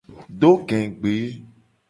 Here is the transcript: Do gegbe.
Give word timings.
Do 0.39 0.49
gegbe. 0.67 1.13